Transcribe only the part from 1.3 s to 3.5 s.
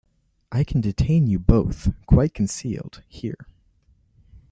both, quite concealed, here.